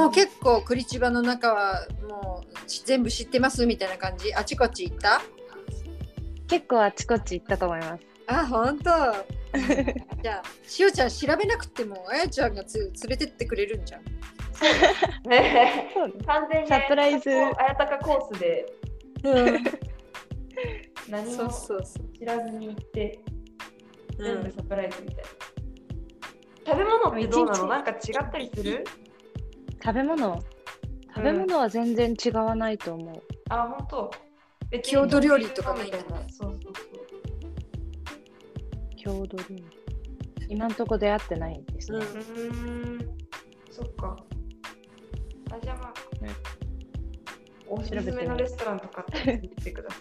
[0.00, 2.54] もう結構クリチバの中はもう
[2.86, 4.32] 全部知ってますみたいな感じ？
[4.34, 5.20] あちこち行った？
[6.48, 8.04] 結構あちこち行ったと思います。
[8.26, 8.90] あ本当？
[10.22, 14.04] じゃあしおちゃん調べなくてもあやちゃんがつ連れてってくれるんじゃん。
[15.28, 17.30] ねそう完全にサプライズ。
[17.30, 17.34] あ
[17.68, 18.72] やたかコースで。
[19.24, 19.64] うん。
[21.08, 22.18] 何もそうそうそう。
[22.18, 23.20] 知らずに行って
[24.18, 24.24] うん。
[24.24, 25.30] 全部サプライズみたいな。
[26.66, 27.66] 食べ物ってどうなの？
[27.66, 28.84] なんか違ったりする？
[29.82, 30.42] 食べ物
[31.14, 33.22] 食べ物は全然違わないと思う。
[33.48, 34.10] あ、本当。
[34.82, 36.16] 郷土料理とかないみたいな。
[36.28, 36.72] そうそう
[38.96, 39.64] 郷土料理。
[40.48, 41.98] 今んとこ出会ってないですね。
[41.98, 42.12] うんそう。
[42.12, 42.52] うー
[42.94, 42.98] ん。
[43.70, 44.16] そっか。
[45.50, 46.30] あ、じゃあまあ、ね
[47.66, 49.96] おすすめのレストランとかって見てくださ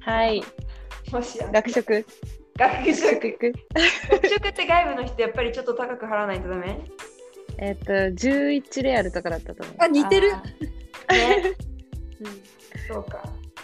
[0.00, 0.38] はい。
[1.08, 1.12] い。
[1.12, 2.04] もしや学食。
[2.56, 3.52] 学学食食行く
[4.10, 6.78] 学食って外部の人やっぱりちょっと高く払わないとダメ？
[7.62, 9.76] えっと、11レアルとかだったと思う。
[9.78, 10.32] あ似てる？
[11.12, 11.54] ね、
[12.20, 12.42] うん。
[12.88, 13.22] そうか。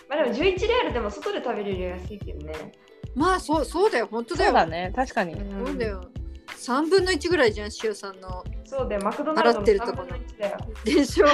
[0.09, 2.73] まあでも11レアルでも外で食べれるより安いけどね。
[3.15, 4.09] まあそうそうだよ。
[4.11, 4.51] 本当だよ。
[4.51, 5.33] そうだね、確かに。
[5.35, 5.67] うん。
[5.67, 6.05] そうだよ。
[6.49, 8.45] 3分の1ぐらいじゃんしおさんの。
[8.65, 9.93] そうだよ、マクドナルドの払ってるとこ。
[9.93, 10.57] 3分の1だよ。
[10.85, 11.27] でしょ？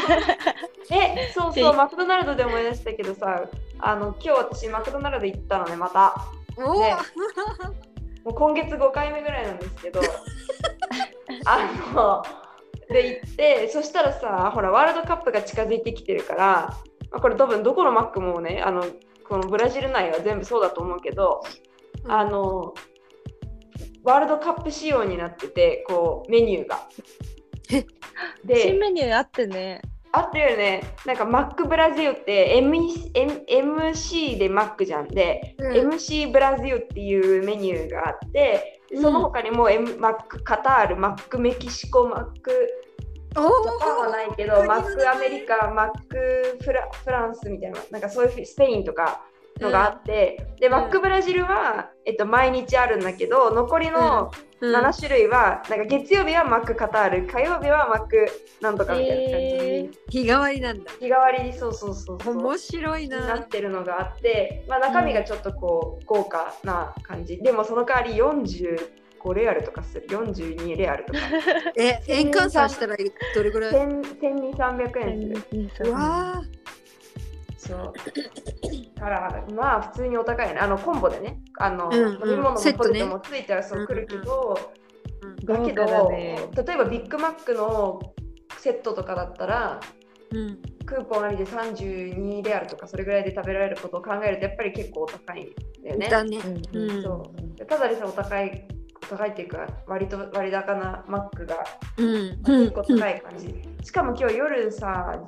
[0.94, 3.44] え、そうそう、 マクドナルドで思い出したけどさ、
[3.80, 6.14] あの今日私マクドナルド行ったのね、また。
[6.58, 6.94] おお、ね。
[8.24, 10.00] もう今月5回目ぐらいなんですけど、
[11.44, 11.58] あ
[11.94, 12.22] の、
[12.92, 16.76] で行って、そしたらさ、ほら、ワールドカップが近づいてきてるから、
[17.10, 18.84] まあ、これ多分どこのマックもね、あの、
[19.28, 21.42] このブラジル内は全部そうだと思うけど、
[22.06, 22.74] あの、
[24.04, 26.88] ワールドカップ仕様になってて、こう、メニューが。
[27.72, 27.86] え
[28.44, 29.80] で新メニューあってね。
[30.14, 30.82] あったよね。
[31.06, 32.76] なんかマックブラジルって M
[33.14, 42.81] M MC でマックじゃんで、うん MC ブラジルっていうメニューがあって、その他にも、M マックカタール、マックメキシコ、マックお
[43.34, 49.22] ジャパンはないけど、マックアメリカ、マックフラフランスみたいな、なんかそういうスペインとか
[49.60, 54.76] のがあって、で、マックブラジルは、えっと、毎日あるんだけど、残りのうん。
[54.76, 58.28] 7種類は、なんか月曜日はマックカタール、火曜日はマック
[58.60, 60.90] なんとかみたいな感じで、え日替わりなんだ。
[61.00, 62.18] 日替わりにそうそうそう。
[62.32, 68.16] 面白いにななってるのがあって、まあ、中身がちょっとこう豪華な感じ、でもその代わり
[69.24, 70.06] 45レアルとかする。
[70.08, 71.18] 42レアルとか。
[71.78, 72.96] え円換算したら
[73.34, 75.90] どれぐらい？12300円する。
[75.90, 75.98] うわ
[76.36, 76.42] あ。
[77.56, 77.92] そう。
[79.00, 80.58] からまあ普通にお高いね。
[80.58, 81.40] あのコンボでね。
[81.58, 82.30] あの、うんうん。
[82.30, 84.58] 飲み物もポテトもついてはそう来るけど、
[85.44, 86.38] だけど、豪華だね。
[86.66, 88.00] 例えばビッグマックの
[88.58, 89.80] セットとかだったら
[90.32, 90.58] うん。
[90.84, 96.08] クーポンありで32レアルとかそれぐらいで食べられることを考えるとやっぱり結構お高いんだよね。
[96.08, 96.38] だね。
[96.72, 97.02] うんうん。
[97.02, 97.58] そう。
[97.58, 98.68] でただでさえお高い
[99.12, 101.56] お高いっていうか割と割高なマックが
[101.98, 105.22] うん結構高い感じ、しかも今日夜さ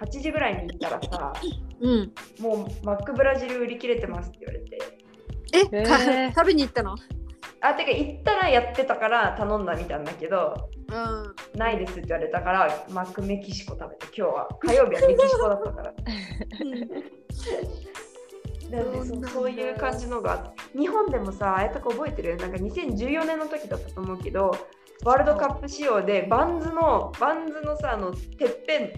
[0.00, 1.32] 7 8時ぐらいに行ったらさ
[1.80, 2.12] うん。
[2.40, 4.78] もうマックブラジル売り切れてますって言われて。
[5.54, 6.96] えへかー食べに行ったの？
[7.60, 10.94] あてか行ったらやってたから頼んだみたいなんだけどう
[11.56, 11.58] ん。
[11.58, 14.48] ないですって言われたからマックメキシコ食べて今日は。
[14.60, 15.94] 火曜日はメキシコだったから
[18.70, 20.32] なんでそうそういう感じのが。
[20.32, 22.36] あって日本でもさあやとか覚えてる？
[22.36, 24.56] なんか2014年の時だったと思うけど
[25.04, 28.92] ワールドカップ仕様でバンズのバンズのさあのてっぺん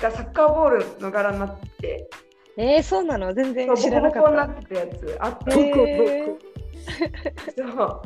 [0.00, 1.68] がサッカーボールの柄になって。
[1.78, 2.10] て
[2.56, 3.32] えー、そうなの？
[3.32, 4.22] 全然知らなかっ。
[4.22, 5.18] ボコボコになってたやつ。
[5.20, 6.36] あって、へー
[7.56, 8.02] そう。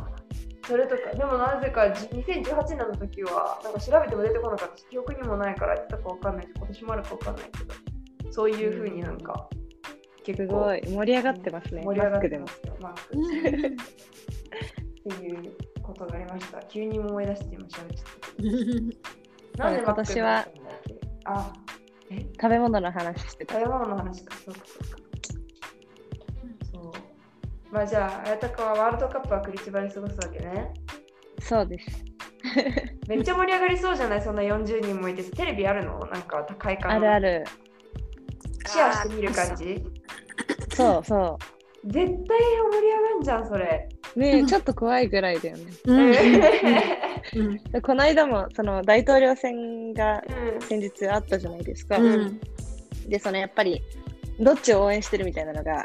[0.66, 1.10] それとか。
[1.16, 7.74] でもなぜかじ2018年の時はなんか調べても出てこなかったし記憶にもないからやったかわかんないし今年もあるかわかんないけど。
[8.30, 9.48] そういうふうになんか
[10.24, 11.82] 結構すごい盛り上がってますね。
[11.84, 12.60] 盛り上がってます。
[12.66, 13.24] よマックうん。
[15.14, 15.52] っていう
[15.82, 16.60] ことがありました。
[16.64, 18.06] 急に思い出して今しゃべっちゃっ
[19.56, 20.48] た なんでマック今年は
[21.24, 21.52] あ
[22.10, 22.20] え？
[22.20, 23.54] 食べ物の話してた。
[23.54, 24.34] 食べ物の話か。
[24.36, 24.98] そうかそうか。
[27.70, 30.74] まあじゃあ、あやたかはワールドカップはクリチバで過ごすわけね。
[31.40, 32.04] そうです。
[33.08, 34.20] めっちゃ盛り上がりそうじゃない？
[34.22, 35.22] そんな40人もいて。
[35.30, 35.98] テレビあるの？
[36.00, 37.44] なんか高い感あるある。
[38.66, 39.82] シェアしてみる感じ？
[40.74, 41.38] そうそ
[41.84, 43.88] 絶対盛り上がんじゃん、それ。
[44.16, 44.20] う。
[44.20, 45.64] ねえちょっと怖いぐらいだよね。
[47.82, 51.98] この間もその大統領選がー先日あったじゃないですか。
[51.98, 52.40] うん
[53.08, 53.82] で、そのやっぱり
[54.38, 55.84] どっちを応援してるみたいなのが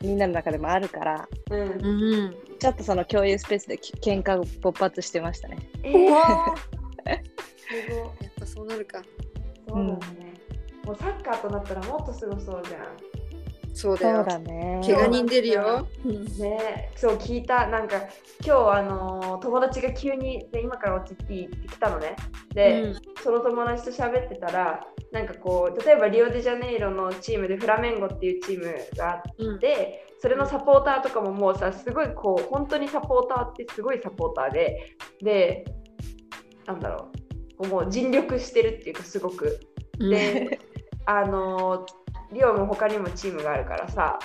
[0.00, 5.58] みんなの中でもあるから、うんちょっとその共有スペースでき喧嘩勃発してましたね。
[5.76, 6.30] すごいやっ
[8.40, 9.02] ぱそうなるか
[9.68, 10.34] そうだね。
[10.84, 13.15] もうサッカーとなったらもっとすごそうじゃん。
[13.76, 14.24] そうだよ。
[14.24, 14.80] だね。
[14.82, 15.86] 怪我人出るよ。
[16.02, 16.90] うんね。
[16.96, 17.66] そう聞いた。
[17.66, 17.96] なんか
[18.42, 22.16] 今日あのー友達が急にで今から落ちていいって来たのね。
[22.54, 22.94] で、うん。
[22.94, 24.80] そその友達と喋ってたら
[25.12, 29.56] なんかこう例えばリオデジャネイロのチームでフラメンゴっていうチームがあうん。
[29.56, 35.64] ってそれのサポーターとかももうさすごいこう本当にサポーターってすごいサポーターでで
[36.64, 37.10] なんだろ
[37.58, 37.58] う。
[37.58, 39.60] こうもう尽力してるっていうかすごく。
[39.98, 40.60] で
[41.04, 41.84] あの
[42.32, 44.18] リオも他にもチームがあるからさ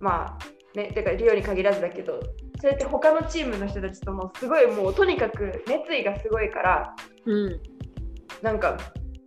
[0.00, 2.20] まあねてかリオに限らずだけど
[2.60, 6.94] それって他のチームの人たちともすごいもうとにかく熱意がすごいから
[7.26, 7.60] うん。
[8.42, 8.78] なんか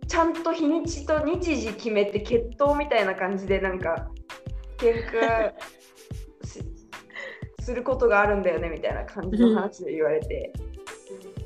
[0.06, 4.08] ちゃんと日にちと日時決めて決闘みたいな感じでなんか
[4.78, 5.52] 喧嘩
[6.46, 6.62] し
[7.60, 10.52] することがあるんだよねみたいな感じの話で言われて、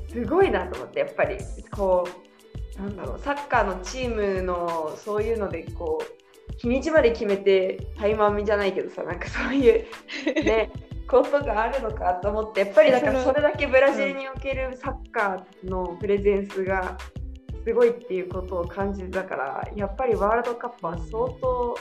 [0.07, 1.37] すごいなと思ってやっぱり。
[1.71, 6.22] こうなんだろうサッカーのチームのそういうのでこう
[6.57, 9.85] 日にちまで決めてタイマンじゃないけどさなんかそういう
[10.45, 10.71] ね
[11.07, 16.97] ことがあるのかと思ってやっぱりだからそれだけブラジルにおけるサッカーのプレゼンスが
[17.65, 21.77] すごいっていうことを感じたからやっぱりワールドカップは相当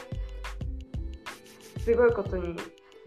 [1.80, 2.56] すごいことに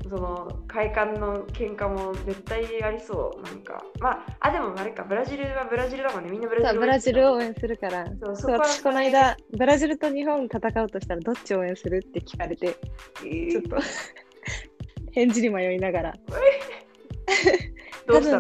[0.07, 8.05] その快感の喧嘩も絶対ありそうなんかまああでもあれかブラジルはブラジルだもんねみんなブラジルブラジルを応応援するから。
[8.23, 12.67] そうそう私この間ブラジルと日本戦うとしたらどっち応援するって聞かれて
[13.21, 13.77] ちょっと
[15.11, 16.13] 返事に迷いながら
[18.07, 18.39] 多 どうした？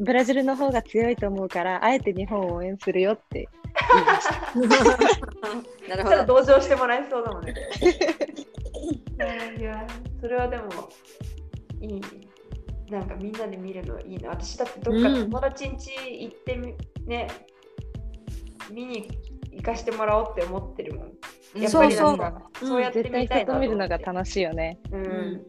[0.00, 3.48] ブラジルの方が強いと思うからあえて日本を応援するよって
[3.92, 5.94] 言いました。
[5.96, 6.40] なるほど。
[6.40, 7.54] 同情してもらえそうだもんね
[9.58, 9.86] いや
[10.20, 10.68] それはでも
[11.80, 12.00] いい。
[12.90, 14.30] なんかみんなで見るのいいな。
[14.30, 15.30] 私だってどっかうん。
[15.30, 16.74] 友達ん家行ってみ、
[17.06, 17.28] ね
[18.72, 19.08] 見に
[19.52, 21.12] 行かしてもらおうって思ってるもん。
[21.60, 22.68] やっぱりなんかそうそう。
[22.68, 24.78] そうやって絶対みたいな人と見るのが楽しいよね。
[24.92, 25.02] うん。
[25.02, 25.46] ん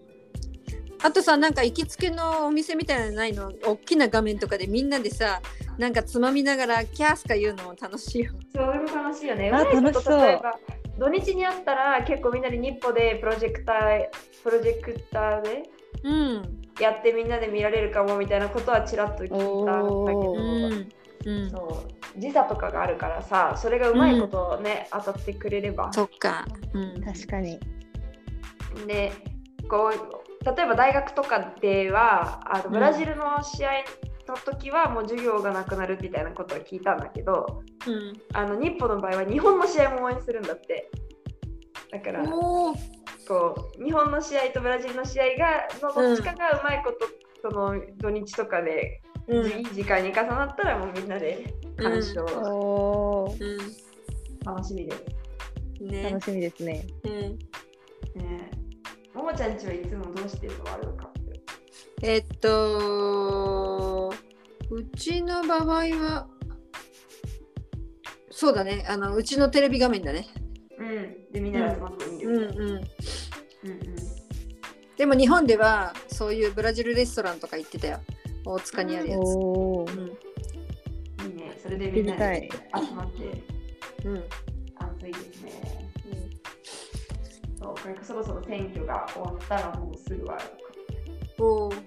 [1.04, 3.52] あとさなんか行きつけのお店みたいなのないの？
[3.66, 5.42] 大きな画面とかでみんなでさ
[5.80, 8.34] なんかつまみながらキャースか言うのも楽しいよ。
[8.54, 9.50] それも楽しいよね。
[9.52, 10.20] あ楽しそう。
[10.20, 10.60] 例えば
[11.02, 14.06] 土日にあったら結構みんなで日歩でプロジェクター
[14.44, 15.64] プロジェクターで
[16.04, 16.62] うん。
[16.80, 20.90] やってみんなで見られるかもみたいなことはちらっと聞いたんだけおど、うん。
[21.26, 21.50] うん。
[21.50, 21.84] そ
[22.16, 25.92] う時差とかがあるからさそれがうまいことね、当たってくれれば。
[25.92, 26.46] そっか。
[26.74, 27.04] うん。
[27.04, 27.60] 確かに。
[28.86, 29.12] で
[29.68, 33.70] こう例えば大学とかではあのブラジルの試合
[34.28, 38.14] の時はもう授業がなくなるみたいなことは聞いたんだけどうん。
[38.34, 40.90] あの日本の場合は日本の試合も応援するんだって。
[41.92, 42.24] だから。
[43.28, 47.08] こう日本の試合とブラジルの試合がのどっちかがうまいこと、
[47.42, 49.46] その土日とかで、うん。
[49.48, 52.26] いい時間に重なったらもうみんなで鑑賞、
[54.46, 54.92] 楽しみで
[55.80, 55.84] す。
[55.84, 55.88] ん。
[55.88, 56.26] ね楽。
[56.26, 56.86] しみですね。
[57.04, 57.12] うん。
[58.22, 58.52] ね
[59.36, 60.64] ちゃんちはいつもどうしてるの？
[60.66, 61.34] ワールドカップ
[62.04, 64.14] えっと、
[64.70, 66.28] うちの場合は、
[68.32, 70.28] そうだね、あのうちのテレビ画面だね。
[70.78, 71.32] うん。
[71.32, 72.30] でみんなで集まって見る。
[72.30, 72.50] うんうん。
[72.50, 72.82] うんうん
[74.98, 78.02] でも日本ではそういうブラジルレストランとか行ってたよ。
[78.46, 79.20] 大塚にあるやつ。
[79.20, 79.88] うん。
[79.88, 81.58] いいね。
[81.60, 83.24] それでみんなで行集まって
[84.06, 84.24] うん。
[84.76, 85.81] 暑いですね。
[87.62, 91.44] そうこれそろそろ選挙が終わったらもうすぐワールドカップ。
[91.44, 91.72] おお。
[91.72, 91.82] いや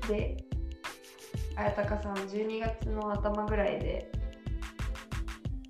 [0.00, 0.08] ー。
[0.08, 0.36] で、
[1.56, 4.10] 綾鷹さん、12月の頭ぐらいで、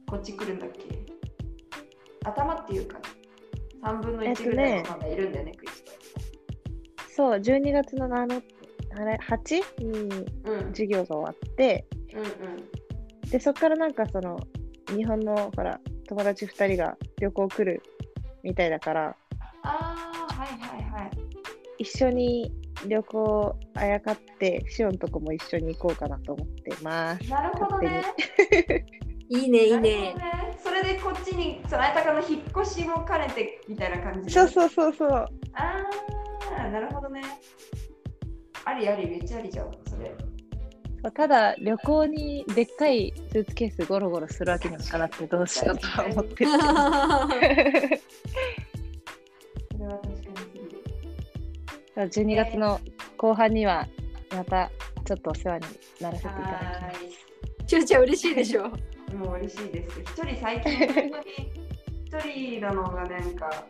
[0.06, 0.84] こっち来るんだっけ？
[2.24, 3.00] 頭っていうか、
[3.82, 5.84] 3分の1えっとねぐらいのまだいるんだよね、クリス
[7.16, 8.40] そう、12月のあの、
[8.98, 10.26] あれ、8に
[10.68, 13.30] 授業が終わって、うん。
[13.30, 14.38] で、そっからなんかその、
[14.94, 17.82] 日本のほら、友達2人が旅行来る
[18.42, 19.16] みたいだから、
[19.62, 21.10] ああ、はいはいはい。
[21.78, 22.52] 一緒に
[22.88, 27.30] 旅行あやかって、シオンとこも一緒に行こうかなと思ってます。
[27.30, 28.02] なるほどね。
[29.28, 30.18] いいね、いいなるねほ。
[30.18, 35.10] どねそれでこっちに、その綾鷹の引っ越しも兼ねてみたいな感じそうそうそうそう。
[35.10, 35.26] あ
[36.58, 37.22] あ、なるほどね。
[38.64, 40.12] ありあり、めっちゃありじゃん、それ。
[41.14, 46.50] ただ、旅行にでっかいスーツケースゴロゴロするわけにもいかなくてどうしようとは思ってるけど。
[46.50, 46.68] それ
[49.86, 50.82] は確かにすぎる。
[51.96, 52.80] 12月の
[53.16, 53.88] 後半には
[54.30, 54.70] また
[55.06, 55.66] ちょっとお世話に
[56.00, 57.66] ならせていただきはます。
[57.66, 58.68] ちゅうちゃん嬉しいでしょ。
[59.14, 60.00] もう嬉しいです。
[60.00, 61.10] 一人最近、本
[62.10, 63.64] 当に一人なのがなんか、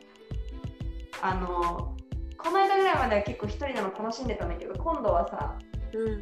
[1.23, 1.97] あの、
[2.37, 5.57] この間ぐらいまでは結構一人なの楽しんでたんだけど、今度はさ、
[5.93, 6.21] うん。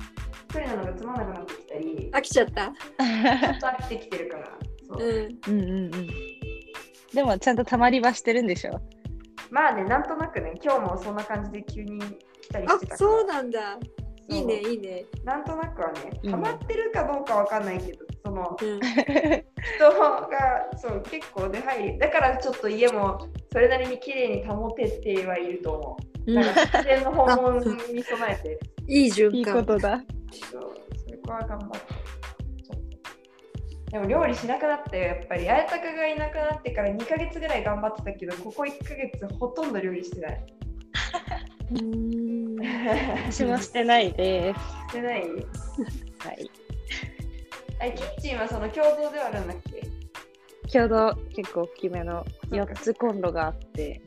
[0.48, 2.66] 一人なのがつまんなくなってきたり、飽きちゃった？
[2.66, 5.06] ちょっと飽きてきてるから、そう。
[5.06, 5.38] うん。
[5.46, 6.08] うんうんうん。
[7.12, 8.80] でもちゃんとたまりはしてるんでしょ？
[9.50, 13.08] まあね、なんとなくね、今日もそんな感じで急に来たりあしてたから。
[13.10, 13.78] そうなんだ。
[14.30, 15.04] いいね、いいね。
[15.24, 26.30] なんとなくはね、いいねハマってるかどうかわかんないけど、そのうん、人がそう結構出入り、だからちょっと家もそれなりに綺麗に保ててはいると思う。
[26.30, 27.58] うんだから自然の訪問
[27.94, 29.64] に備えて、いい循いいこ環。
[29.64, 30.02] とだ。
[30.32, 30.74] そう
[31.10, 31.78] そこは頑張って。
[33.90, 35.48] でも料理しなくなったよ、やっぱり。
[35.48, 40.46] あやたかがいなくなってから2ヶ月ぐらい頑張ってたけど、ここ1ヶ月ほとんど料理してない。
[41.70, 42.56] うん
[43.30, 44.60] 私もしてないです。
[44.90, 45.22] してない？
[45.22, 46.50] はい。
[47.80, 49.88] あキッチンはその共同ではあるんだっけ？
[50.70, 54.02] 共同結構大きめのそうか4つコンロがあって、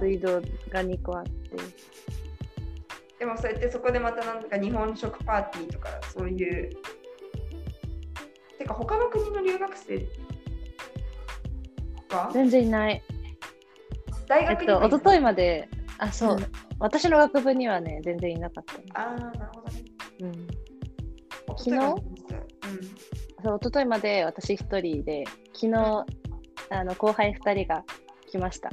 [0.00, 1.35] 水道が2個あって。
[3.18, 6.70] でもそうやってそこでまたなんか日本食パーティーとかそういう。
[8.58, 10.06] てか他の国の留学生
[12.10, 13.02] は全然いない。
[13.02, 15.68] えっと、大学にはい一昨日まで、
[15.98, 16.46] あ、そう、うん
[16.78, 19.82] 私の学部にはね、全然いなかったね、ああ、なるほどね。
[20.20, 20.46] うん。
[21.56, 21.76] 昨日？
[21.76, 21.80] うん。
[23.42, 26.04] そう、一昨日まで私一人で、昨日、
[26.68, 27.82] あの後輩二人が
[28.30, 28.68] 来ました。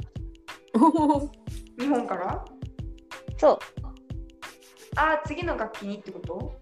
[1.78, 2.44] 日本から？
[3.38, 3.58] そう、
[4.96, 6.54] ああ、次の楽器にってこと？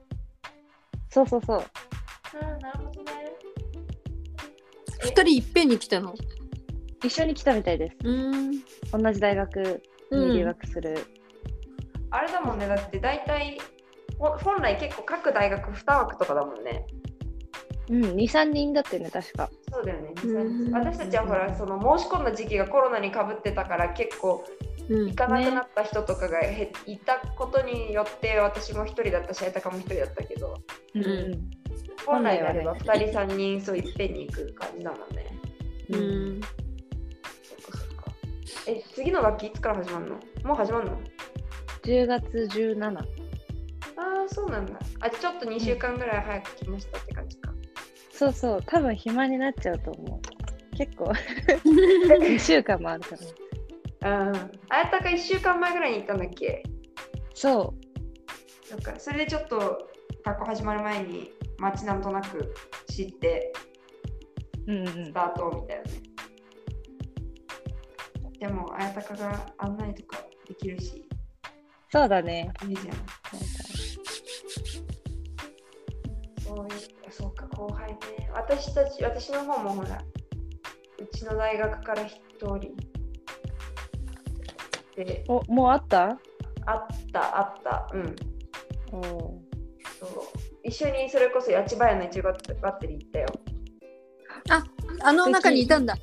[1.11, 1.59] そうそうそう。
[1.59, 1.65] あ
[2.41, 3.13] あ、なるほどね。
[5.01, 6.15] 二人いっぺんに来たの？
[7.05, 7.97] 一緒に来たみたいです。
[8.05, 8.53] うん。
[8.93, 11.07] 同じ大学に留学する。
[12.11, 13.59] あれだもんね、だって大体、
[14.19, 16.87] ほ本来結構各大学2枠とかだもんね。
[17.91, 19.51] うん、2、3人だってね、確か。
[19.71, 20.15] そうだよね。
[20.25, 24.62] うん私たちはほら、その申し込んだ時期がコロナにかぶってたから結構うん
[25.09, 30.55] 行かなくなった人とかがへいたことによって私も一人だったし、あやたかも一人だったけど、
[30.95, 31.51] うんん
[32.07, 35.27] 本来であれば本2人3人そういっぺんに行く感じだもんね。
[35.91, 36.49] ううんっか
[37.79, 38.13] そっか。
[38.67, 40.17] え、次の楽器いつから始まるの？
[40.45, 41.01] もう始まるの
[41.83, 42.99] ？10月17。
[42.99, 43.05] あ
[44.27, 44.79] あ、そうなんだ。
[45.01, 47.53] あ、ちょっと2週間ぐらい早く来ましたって感じか。
[48.11, 50.77] そうそう、多分暇になっちゃうと思う。
[50.77, 51.05] 結構、
[51.65, 53.19] 2週間もあるから。
[54.03, 54.09] うん。
[54.69, 56.63] あやたか1週間前ぐらいに行ったんだっけ？
[57.35, 57.75] そ
[58.65, 58.99] そっか。
[58.99, 59.89] それでちょっと
[60.25, 62.55] 学校始まる前に街なんとなく
[62.89, 63.53] 知って
[64.67, 64.73] う。
[64.73, 65.91] うんうんスタートみたいなね。
[68.39, 70.19] でも、あやたかが案内とか
[70.49, 71.09] できるし、
[71.91, 72.53] そうだね。
[72.67, 72.87] いいじゃん。
[72.87, 72.99] なんか
[76.45, 76.67] そう、
[77.11, 77.99] そうか、後輩ね。
[78.35, 80.03] 私たち、私の方もほら、
[80.99, 82.92] うちの大学から一人。
[84.97, 86.19] で、お、もうあった？
[86.67, 88.17] あった、あった、うん。
[88.91, 90.13] そう
[90.65, 93.27] 一緒にそれこそ八千葉屋のいちごバッテリー行ったよ。
[94.51, 94.65] あ、
[95.03, 95.97] あの中にいたんだ。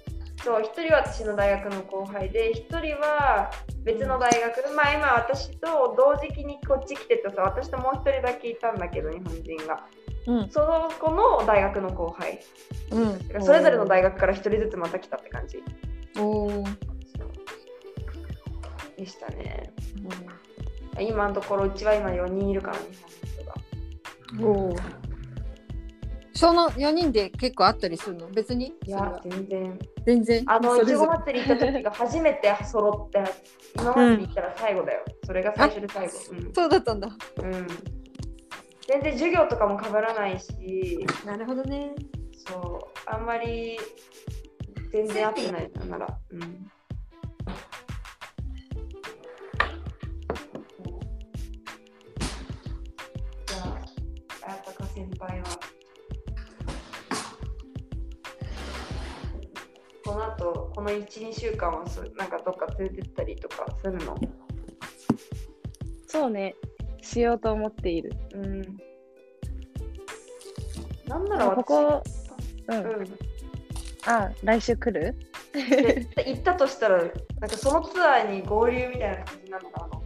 [0.44, 3.52] そう、一人は私の大学の後輩で、一人は
[3.84, 9.86] 別の大学で、まあ今私と同時期にこっち来てたさ、私ともう一人だけいたんだけど、日本人が。
[10.28, 10.50] うん。
[10.50, 12.40] その子の大学の後輩。
[12.92, 13.00] う
[13.40, 13.44] ん。
[13.44, 15.64] それぞれの大学から一人ずつまた来たって感じ。
[16.20, 16.64] おお。
[19.00, 19.74] でしたね。
[21.00, 24.76] 今のところうちは今4人いるから、日本の。
[26.34, 28.28] その4人で結構あったりするの？
[28.30, 28.74] 別に？
[28.86, 29.80] いや、全然。
[30.06, 30.44] 全然？
[30.48, 33.24] あの、いちご祭り行った時が初めて揃って、
[33.76, 35.04] 今までで行ったら最後だよ。
[35.26, 36.14] それが最初で最後。
[36.32, 37.10] うんそうだったんだ。
[37.38, 37.68] うん。
[38.88, 41.94] 全然授業とかも被らないし、なるほどね。
[42.48, 43.78] そう、あんまり
[44.92, 46.18] 全然合ってないなら。
[46.32, 46.72] うん。
[60.40, 61.84] この後、この1、2週間は
[62.18, 64.16] なんかどっか連れてったりとかするの？
[66.08, 66.56] そうね。
[67.02, 68.14] しようと思っている。
[68.34, 68.62] うん。
[71.08, 72.04] なんなら私ここ、
[72.68, 72.78] うん。
[72.78, 73.18] うん。
[74.06, 75.16] あ、来週来る？
[75.52, 80.00] で行ったとしたら、なんかそのツアーに合流みたいな感じなのかな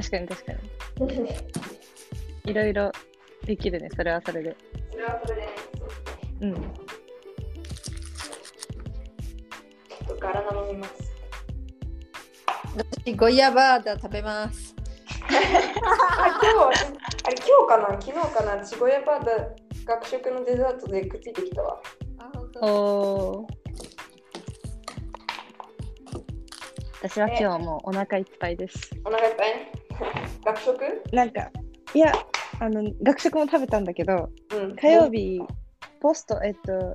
[0.00, 0.58] 確かに確かに。
[0.98, 1.36] それ
[2.50, 2.92] いろいろ
[3.44, 3.88] できるね。
[3.94, 4.50] それはそれで。
[4.50, 4.56] は
[5.24, 5.48] それで、
[6.42, 6.79] うん。
[10.70, 11.12] とガラナ飲みます。
[12.76, 14.74] 私、ゴイヤバーダ食べます。
[16.18, 18.00] あ、今日は、あれ、今日かな？
[18.00, 18.64] 昨日かな？
[18.64, 19.32] チゴヤバーダ
[19.86, 21.80] 学食のデザートでくっついてきたわ。
[22.18, 22.30] あ。
[22.66, 23.60] おー
[27.02, 28.90] 私は今日はもうお腹いっぱいです。
[29.04, 29.48] お腹いっぱい？
[29.48, 29.72] ね。
[30.44, 31.02] 学食？
[31.12, 31.50] なんか、
[31.94, 32.12] いや、
[32.60, 34.76] あの、学食も食べたんだけど、うん。
[34.76, 35.40] 火曜日、
[36.00, 36.94] ポスト、えっと、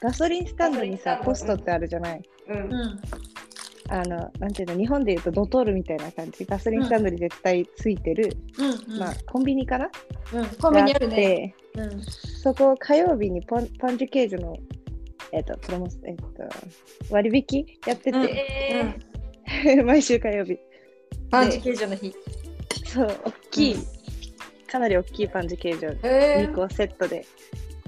[0.00, 2.22] ガソリンスタンドにさポストってあるじゃない？
[2.48, 2.56] うん。
[2.56, 3.00] うん。
[3.90, 9.88] あの、なんていうの、日本でいうとドトールみたいな感じ、ガソリンスタンドに絶対ついてる、うんうんまあ、コンビニかな？
[10.34, 11.54] うん、コンビニあるがね。
[11.72, 14.56] ってうんそこ火曜日にパンパンジュケージュの、
[15.32, 16.24] えっと、プロモス、えっと、
[17.10, 20.58] 割引やってうん 毎週火曜日。
[21.30, 22.14] パンチ形状の日。
[22.86, 23.82] そう、大きい、うん
[24.70, 27.24] かなり大きいパンジュケージュへ2個セットで。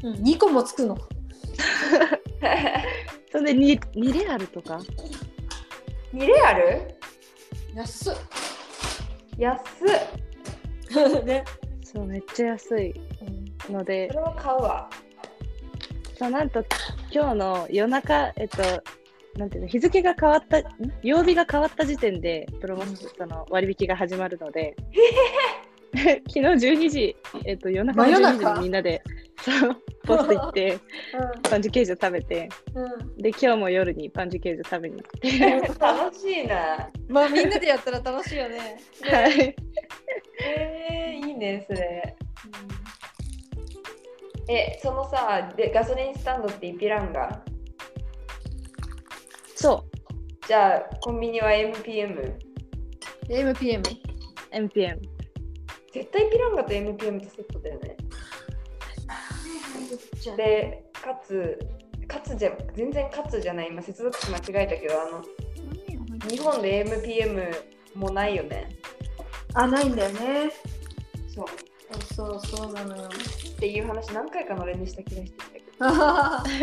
[0.02, 0.96] うん、2個もつくの？
[3.30, 4.80] それで 2, 2レアルとか？
[6.12, 6.94] ー、2レアル？
[7.74, 8.14] 安っ。
[9.38, 11.24] 安っ。
[11.24, 11.44] ね。
[11.82, 12.94] そう、めっちゃ安い
[13.68, 14.90] のでそ、れは買うわ。
[16.18, 16.64] そうなんと
[17.12, 18.62] 今日の夜中、えっと、
[19.38, 20.64] なんていうの、日付が変わった、ん
[21.02, 24.76] 曜日が変わった時点で、プロモーションその割引が始まるので、
[26.28, 28.50] 昨日12時、えっと、夜中の12真夜中？
[28.50, 29.02] 時にみんなで、
[30.04, 30.78] ポスト行って、
[31.48, 32.48] パンジュケージュ食べて。
[33.18, 36.90] で、今日も夜にパンジュケージュ食べに行って、楽しいな。
[37.08, 38.80] まあみんなでやったら楽しいよね。
[39.02, 39.56] はい。
[40.42, 42.16] えー、いいね、それ。
[44.48, 47.42] え、そのさ、でガソリンスタンドってイピランガ？
[49.54, 49.84] そ
[50.46, 52.34] じゃあ、コンビニは MPM。
[53.28, 53.80] MPM。
[53.80, 53.82] う、
[54.52, 54.98] MPM。
[55.92, 57.96] 絶対イピランガと MPM ってセットだよね。
[60.36, 61.58] で、かつ、
[62.06, 65.24] かつじゃ、全然かつじゃない、今接続詞間違えたけど、あの、
[66.28, 67.54] 日本で MPM
[67.94, 68.68] もないよね。
[69.54, 70.52] あ、ないんだよね。
[71.34, 71.46] そう。
[72.14, 73.08] そうそうなのよ。
[73.08, 75.66] っていう話何回かのれんでした気がしてきたけど。
[75.80, 76.60] あ一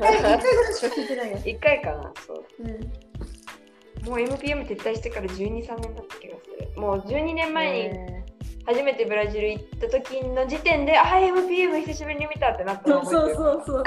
[0.00, 1.38] 回ぐらいしか聞いてないよ。
[1.38, 2.44] 1回かなそう。
[2.60, 4.08] うん。
[4.08, 6.80] もう MPM 撤退してから12、3年経った気がする。
[6.80, 8.21] もう12年前にえ
[8.66, 13.84] 初めてブラジル行った時の時点で、あ、MPM 久しぶりに見たってなったのそうそうそう。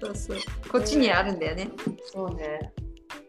[0.00, 0.38] そうそう。
[0.70, 1.70] こっちにあるんだよね。
[2.12, 2.72] そうね。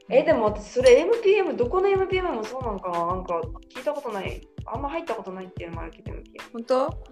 [0.10, 3.06] え、でも私、それ MPM、どこの MPM もそうなのかな？
[3.06, 3.40] なんか
[3.76, 4.42] 聞いたことない。
[4.66, 6.24] あんま入ったことないっていうのもあるけど、MPM。
[6.54, 7.04] 本当？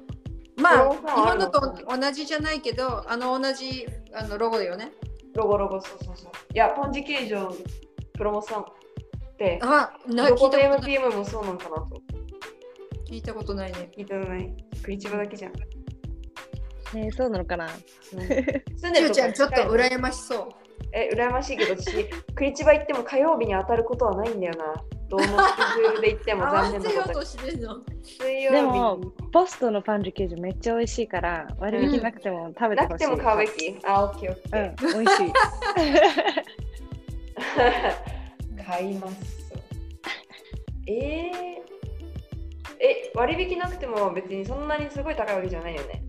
[0.59, 4.91] まあ、日本のと同じじゃないけど、あの同じあのロゴだよね。
[5.35, 6.31] ロゴロゴ、そうそうそう。
[6.51, 7.55] いや、ポンジ形状
[8.13, 8.65] プロモさんっ
[9.37, 10.97] て、あ、などこの聞いたことない。
[10.97, 12.01] MPM もそうなのかなと。
[13.09, 13.89] 聞いたことないね。
[13.95, 14.53] 聞いたことない。
[14.83, 15.53] クリチバだけじゃん。
[15.53, 15.57] ー
[16.95, 17.67] えーそうなのかな？
[18.11, 20.49] 住んでるとこちゅうちゃん、ちょっと羨ましそう。
[20.93, 24.73] え、羨ましいけど、私、クリチバ行っても火曜日に当たることはないんだよな。
[25.09, 27.77] どうもスケジュールで行っても合 残念なこととしてるの。
[28.03, 33.07] 水曜日でもに、ポストのパンジュケージュめっちゃ美味しいから、割引なくても食べてほしい。
[33.07, 33.77] なくても買うべき。
[33.85, 34.87] あ、オッケーオッケー。
[34.97, 35.33] うん、美味しい。
[38.65, 39.37] 買います。
[40.87, 41.76] えー、
[42.79, 46.03] え、割引なくても別にそんなにすごい高いわけじゃないよね。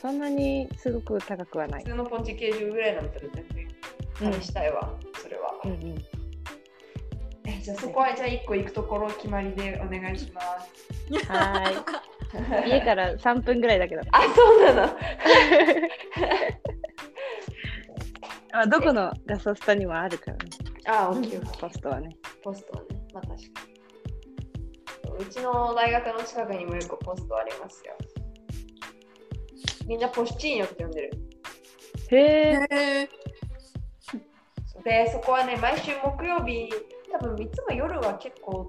[0.00, 1.90] そんなにすごく高くはない普。
[1.90, 3.44] 通のポンチ形状ぐらいなんだったら全
[4.20, 5.52] 然試したいわ、それは。
[5.64, 6.04] うんうん。
[7.48, 11.32] えじゃあそこはじゃあ1個行くところ決まりでお願いします。
[11.32, 11.76] はーい。
[12.68, 14.02] 家から3分ぐらいだけど。
[14.12, 14.92] あ、そうなの？
[18.52, 20.44] あどこのガソスタにもあるからね。
[20.86, 22.16] あ、オッケーポストはね。
[22.42, 23.75] ポストはね、まあ確かに。
[25.18, 27.94] うちの大学の近くにもよくポストありますよ。
[29.86, 31.10] みんなポスチーニョって呼んでる。
[32.10, 32.16] へ
[32.70, 33.08] え。
[34.84, 36.68] で、そこはね、毎週木曜日、
[37.12, 38.66] 多分いつも夜は結構、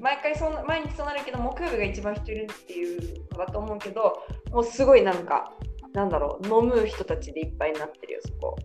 [0.00, 5.52] 毎回そんな毎日そうなるけど、木曜日が一番人いるっていうのだと思うけど、もうすごいなんか、
[5.92, 8.56] なんだろう、飲む人たちでいっぱいになってるよ、そこ。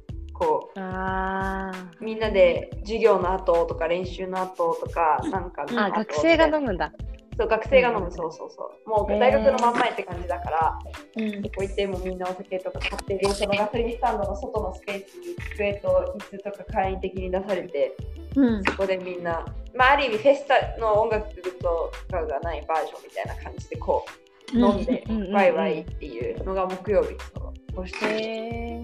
[0.44, 6.92] こあう、みんなで授業の後とか練習の後とか、なんかーあ、学生が飲むんだ。
[7.38, 8.90] そう、学生が飲む、そうそうそう。
[8.90, 10.80] もう大学の真ん前って感じだから、
[11.16, 11.42] うん。
[11.44, 17.96] こう行ってもみんなお酒とか買ってる、そのガソリンスタンドの外のスペースに机と椅子とか簡易的に出されて、
[18.36, 18.64] うん。
[18.64, 21.30] そこでみんな、まあ、ある意味フェスタの音楽
[21.60, 24.06] とかがないバージョンみたいな感じでこ
[24.54, 28.84] う飲んでうんうんうんうんワイワイっていうのが木曜日そのご出演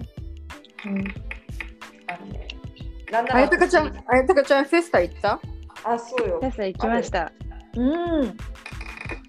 [0.86, 1.29] え。
[2.14, 2.48] あるね。
[3.10, 5.40] なんならあやたかちゃん、あやたかちゃんフェスタ行った？
[5.84, 6.46] あ、そうよフ。
[6.46, 7.32] ェス行きました。
[7.76, 7.82] う
[8.24, 8.36] ん。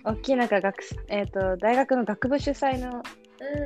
[0.04, 3.02] 大きいなんか学生、えっ、と、大学の学部主催の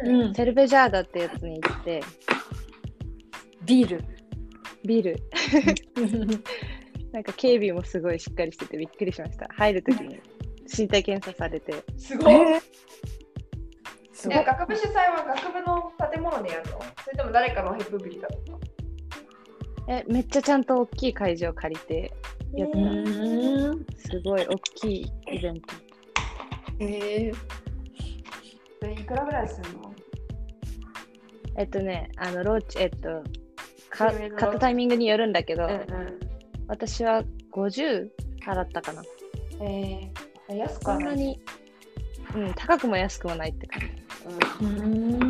[0.04, 0.21] うん。
[0.28, 0.34] うん。
[0.36, 2.01] セルベジャーダってやつに行って、
[3.65, 4.04] ビール。
[4.86, 5.23] ビール、
[7.12, 9.47] なんか警備もすごいしっかりしててびっくりしました。
[9.56, 10.19] 入るときに
[10.78, 11.73] 身体検査されて。
[11.97, 12.34] すごい。
[12.36, 12.62] え
[14.13, 14.43] すごいね、。
[14.45, 16.80] 学部主催は学部の建物でやるの？
[17.04, 18.60] それとも誰かのヘップブリかとか
[19.88, 22.13] え、めっちゃちゃんと大きい会場借りて、
[22.54, 23.86] やったうん。
[23.98, 25.76] すごい大きいイベント。
[26.80, 27.32] へえ。
[28.80, 29.93] それいくらぐらいするの？
[31.58, 33.24] えっとね、あの、ローチ、えっと、
[33.89, 36.19] か買ったタイミングによるんだけど、うんうん。
[36.67, 38.10] 私は50
[38.43, 39.04] 払ったかな。
[39.62, 41.06] えー、安くそはない。
[41.06, 41.39] んなに、
[42.36, 43.88] うん、高くも安くもないって感じ。
[44.65, 45.25] うん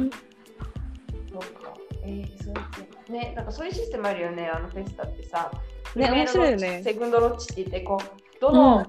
[3.15, 5.51] ね、なんかそういうシステムあるよね、あのフェスタってさ。
[5.95, 8.85] ね面白いよねセグンドロッチって言って、こう、どの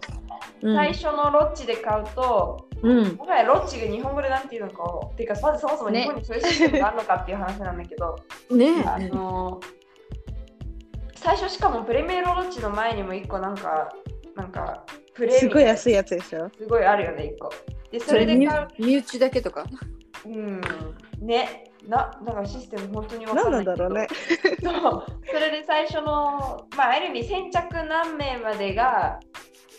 [0.61, 3.15] 最初のロッチで買うと、うん。
[3.15, 8.19] もはやロッチが日本語でなんていうのかを、っていうか、まずそもそも日本にそういうシステムがあるのかっていう話なんだけど、
[8.51, 9.61] ねあの
[11.15, 13.89] 最初しかもプレミアムロッチの前にも一個なんか、
[14.35, 14.85] なんか、
[15.15, 15.93] プレすごい安い。
[15.93, 16.51] いやつでしょ？
[16.59, 17.51] すごいあるよね、一個。
[17.91, 18.69] で、それで買う。
[18.79, 19.65] 身内だけとか。
[20.25, 20.61] うん。
[21.21, 21.66] ね。
[21.89, 23.77] な、だからシステム本当にわか何んなけど。
[23.77, 24.09] ないんだろうね。
[24.63, 25.05] そう。
[25.27, 29.21] それで最初の、まあ、ある意味先着何名までが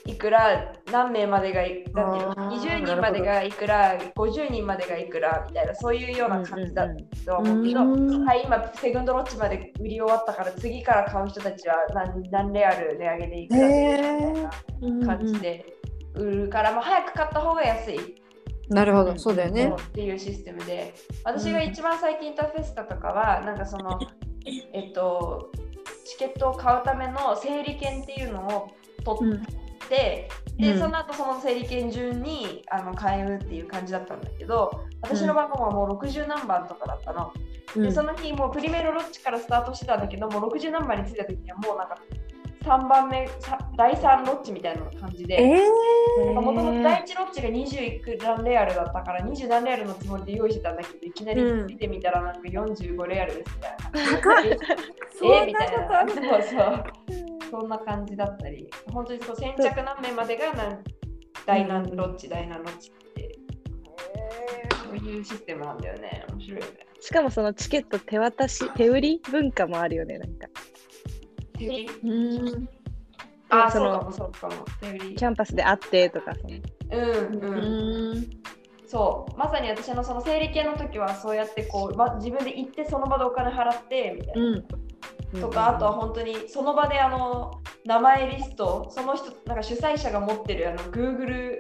[0.08, 6.88] いくら何名までがいなんていうのあー20人までがいくら50人までがいくらみたいなそういうような感じだ
[7.26, 8.26] とは思うけど、うん。
[8.26, 15.66] はい今セグンドロッチまで売り終わったから次から買う人たちは何何レアル値上げでいくらみたいな感じで
[16.16, 18.00] 売るから、まあ、早く買った方が安い
[18.70, 19.74] なるほど、そうだよね。
[19.76, 20.94] っていうシステムで。
[21.24, 24.00] 私が一番最近行ったフェスタとかはなんかその
[24.74, 25.52] えっと
[26.06, 28.70] チケットを買うための整理券っていうのを
[29.04, 29.40] 取っ
[29.90, 30.80] て、で、うん。
[30.80, 37.32] その後その整理券順にあの買えるっていう感じだったんだけど私の番号はもう60何番とかだったの、
[37.76, 41.98] でその日もうプリメロロッチからスタートしてたんだけどもう60何番に着いた時にはもうなんか
[42.64, 45.58] 3番目さ第3ロッチみたいな感じで、え
[46.18, 54.52] もともと第1ロッチが20いく何レアルだったから20何レアルのつもりで用意してたんだけどいきなりうん見てみたらなんか45レアルですみたいな。
[54.54, 54.58] え
[55.18, 56.08] そんみたいな。
[56.08, 56.84] そうそう。
[57.50, 60.84] そんな感じだったり、本当にそう先着何名までがなん
[61.46, 63.40] 第何ロッチ、第何ロッチって、
[64.84, 66.26] そういうシステムなんだよね。
[66.30, 66.72] 面白いよね。
[67.00, 70.48] しかもそのチケット手渡し、手売り文化もあるよね、なんか。
[72.04, 72.70] うん。
[73.50, 74.54] あ、そのそうかもそうかも。
[75.16, 76.54] キャンパスで会ってとか、その
[76.92, 78.18] うんううん。
[78.20, 78.28] ん。
[78.86, 79.38] そう。
[79.38, 84.42] まさに私のその整理券の時はそうやってこう、ま、自分で行ってその場でお金払ってみたいな。
[85.34, 85.42] うん。
[85.42, 91.58] とか、あとは本当にその場であの名前リスト、その人、なんか主催者が持ってるあの Google、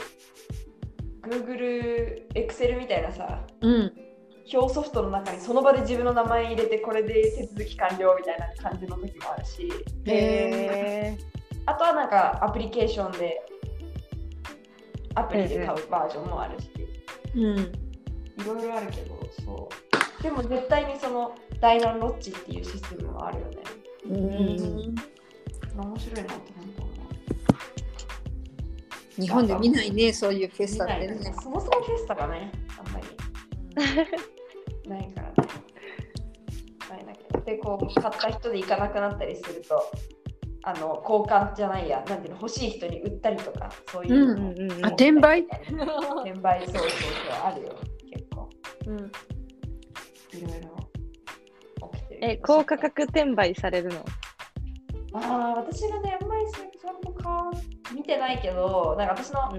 [1.24, 3.94] Google Excel みたいなさ、うん。
[4.54, 9.70] 表ソフトの中にその場で自分の名前入れて、これで手続き完了みたいな感じの時もあるし、
[10.06, 11.18] へ
[11.68, 13.42] あとはなんかアプリケーションで、
[15.16, 16.72] アプリで買うバージョンもあるし、
[17.36, 17.60] うん。
[17.60, 19.70] いろいろあるけど、そ
[20.20, 20.24] う。
[20.24, 23.58] でも絶対にそのダイナンロッチっていうシステムはあるよね。
[24.06, 24.16] うん。
[24.16, 26.92] 面白いなって本当思
[29.18, 29.22] う。
[29.22, 31.34] 日本で見ないね、そういうフェスタってねね。
[31.42, 33.06] そもそもフェスタがね、あんまり
[34.90, 35.34] ないからね。
[36.90, 37.42] ないだけど。
[37.42, 39.84] で、こう、買った人で行かなくなったりすると、
[40.68, 45.44] あの、交換じゃないや、なんていうの、欲しい人に売ったりとか、そういううのも、うんうんうんあ、転売？
[46.26, 46.90] 転売、そうそうそう、
[47.46, 47.70] あるよ、
[48.12, 48.50] 結構。
[48.88, 48.98] うん。
[48.98, 49.10] いろ
[50.58, 52.20] いろ起きてる。
[52.22, 54.04] え、高価格転売されるの？
[55.14, 57.50] ああ、私がね、あんまりそれちゃんとか
[57.96, 59.54] 見てないけど、なんか私の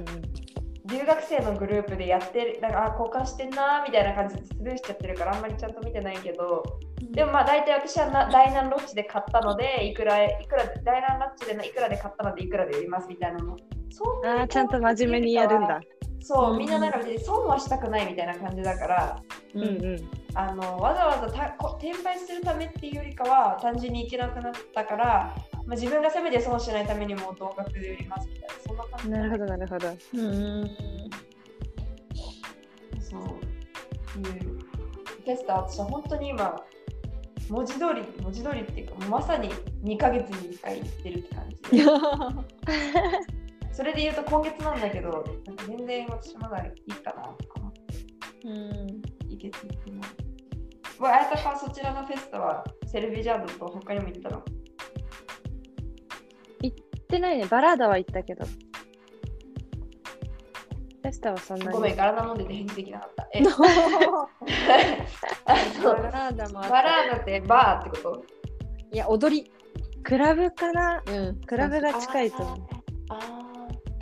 [0.90, 6.62] 留学生のグループでやってる、なんかあ交換してんなーみたいな感じでスルーしちゃってるからあんまりちゃんと見てないけど、
[7.10, 13.56] でもまあ大体私はなダイナンロッチで買ったので、いくら、いくら、ダイナンロッチでいくらで買ったのでいくらで売りますみたいなの。
[13.90, 15.80] そんなにあーちゃんと真面目にやるんだ。
[16.20, 19.22] そうう、んみんななんか損はしたくないみたいな感じだから、
[19.54, 20.10] ううんうん。
[20.34, 25.34] あのわざわざたこ転売するためっていうよりかは単純に行けなくなったから、
[25.68, 29.88] まあ、自分がせめて損しないためにも同額で売りますみたいなそんな感じなるほど、なるほど。
[29.88, 30.70] うん。
[32.98, 33.20] そう
[34.18, 36.56] いうフェスタ私は本当に今
[37.50, 39.50] 文字通り文字通りっていうかまさに
[39.84, 41.84] 2ヶ月に1回行ってるって感じで
[43.72, 47.94] それで言うと今月なんだけどなんか全然私まだいいかなとか思って
[48.44, 49.02] うん。
[49.30, 50.16] いけています
[51.02, 54.42] わあやたかはそちらのフェスタはセルビジャードと他にも行ったの？
[54.42, 54.57] 行
[57.08, 57.46] ってないね。
[57.46, 58.44] バラーダは行ったけど。
[58.44, 61.72] フェスタはそんなに。
[61.72, 63.28] ごめん、体飲んでて返事できなかった。
[63.32, 63.40] え。
[65.46, 66.70] あバのラーダもあった。
[66.70, 68.24] バラードってバーってこと？
[68.92, 69.50] いや、踊り。
[70.02, 71.02] クラブかな？
[71.06, 71.40] うん。
[71.46, 72.58] クラブが近いと思う。
[73.08, 73.18] あー。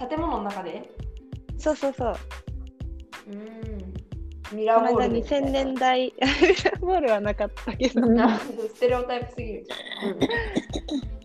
[0.03, 0.91] あー、建物の中で
[1.59, 2.15] そうそうそう。
[3.29, 4.57] うん。
[4.57, 5.51] ミラーボールみたい2000な。
[5.51, 9.73] 年代、 ミラーボールはなかったけど、うんあステレオタイプすぎるじ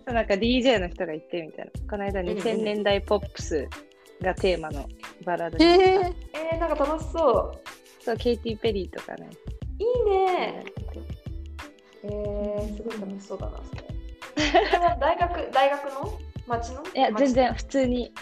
[0.07, 1.71] なんか DJ の人が言ってみたいな。
[1.89, 3.67] この間2000年代ポップス
[4.21, 4.87] がテーマの
[5.25, 5.97] バラードえ。
[5.97, 6.13] ゃん。
[6.33, 7.51] えー、なんか楽しそ
[8.03, 9.29] そう、ケイティ・ペリーとかね。
[9.79, 9.83] う。
[9.83, 10.65] いいね。
[12.03, 13.83] えー、すごい楽しそうだな、それ。
[14.99, 16.19] 大学、大学の？
[16.47, 16.83] 町の？
[16.83, 17.25] いや、町？
[17.25, 18.13] 全然普通に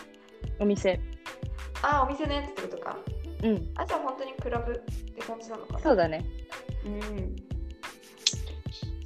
[0.60, 1.00] お店。
[1.82, 2.98] あ、お店のやつってことか。
[3.42, 4.76] うん、あ、じゃあ本当にクラブっ
[5.16, 5.80] て感じなのかな？
[5.80, 6.26] そうだね。
[6.86, 7.36] うん。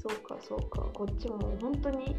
[0.01, 0.81] そうか、そうか。
[0.93, 2.15] こっちも本当にい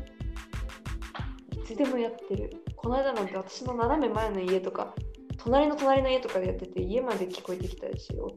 [1.65, 2.51] つでもやってる。
[2.77, 4.95] この間なんて私の斜め前の家とか、
[5.39, 8.37] 隣の隣の家とかでやってて、家まで聞こえてきたし、音。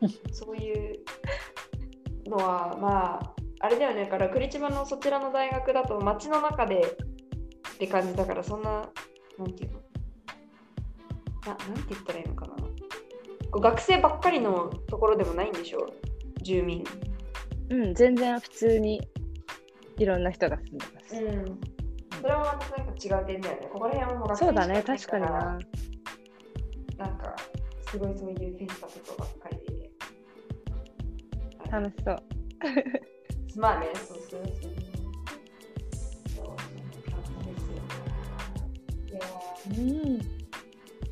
[0.32, 0.98] そういう
[2.26, 4.04] のは、まあ、あれだよね。
[4.04, 6.80] だから、クリチバのそちらの大学だと、街の中で
[7.74, 8.90] って感じだから、そんな、
[9.38, 9.80] なんていうの
[11.46, 12.56] ななんて言ったらいいのかな。
[13.50, 15.86] こう学生ばっかりのところでもないんでしょ？
[16.42, 16.84] 住民。
[17.70, 19.00] うん、全然普通に
[19.98, 21.22] いろんな人が住んでます。
[21.22, 21.60] ん。
[22.20, 23.68] それはまたなんか違う点だよね。
[23.72, 25.58] ここら辺はもう学生そうだね、確かにな。
[26.98, 27.36] なんか、
[27.90, 29.90] すごいそういうフェスタとかばっかりで。
[31.70, 32.22] 楽しそう。
[33.60, 34.42] まあね、そうそうそう。
[36.34, 36.50] そうそ
[37.40, 37.80] うですよ。
[39.08, 39.20] いや
[39.66, 40.20] うん。
[40.20, 40.36] ー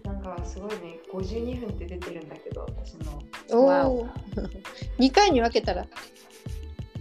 [0.05, 3.67] なんかすごいね、52分って出てるんだけど、私の。
[3.67, 4.09] わおお。
[4.99, 5.87] 2回に分けたら、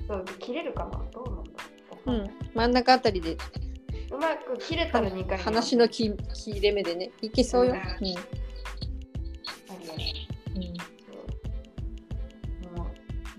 [0.08, 1.03] そう、切れるかなど
[2.06, 3.38] うなん真ん中あたりで
[4.12, 7.74] うまく切れたら2回に話の切切れ目でね、いけそうよ。
[7.74, 10.02] うんうんありがと
[10.56, 10.64] ううん
[12.72, 12.88] そうもう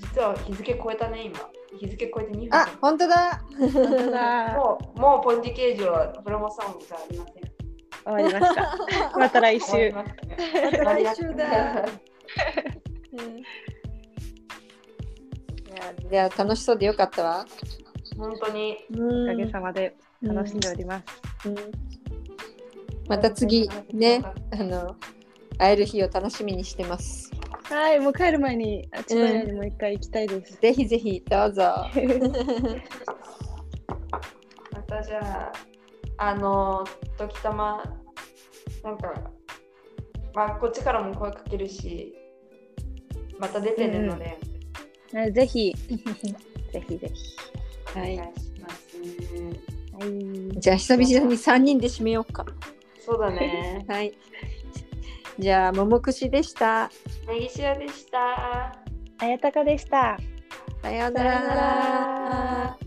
[0.01, 1.39] 実は日付超えたね、今。
[1.79, 2.59] 日付超えて2分。
[2.59, 3.45] あ、本当だ。
[3.59, 4.55] 本当だ。
[4.59, 7.45] もう、もうポンディケージはプロモソングじゃありません。
[8.05, 8.79] 終わりました。
[9.19, 9.67] また来週。
[9.67, 11.85] 終わりましたねまた来週だ。
[13.13, 13.45] うん
[16.11, 17.47] いや楽しそうでよかったわ。
[18.17, 18.77] 本当に。
[18.91, 21.03] うんおかげさまで楽しんでおりま
[21.41, 21.49] す。
[21.49, 21.57] うん
[23.07, 24.97] また次ね、あの
[25.59, 27.31] 会える日を楽しみにしてます。
[27.65, 30.59] はい、もう帰る前に、あ千葉屋にもう一回行きたいです。
[30.61, 31.63] ぜひぜひどうぞ。
[34.73, 35.53] またじゃ
[36.19, 36.85] あ、あの、
[37.19, 37.83] 時たま、
[38.83, 39.13] なんか、
[40.35, 42.15] まあ、こっちからも声かけるし、
[43.39, 44.39] また出てるので、
[45.13, 45.75] ねぜひ、
[46.73, 47.37] ぜひぜひ。
[47.97, 48.21] お願いし
[48.61, 48.97] ます。
[49.99, 50.61] はい。
[50.61, 52.45] じゃあ久々に3人で締めようか。
[53.01, 53.85] そうだね。
[53.89, 54.13] はい。
[55.39, 56.91] じゃあ桃串でした。
[57.29, 58.77] ネギシアでした。
[59.19, 60.17] あやたかでした。
[60.83, 62.84] さようなら。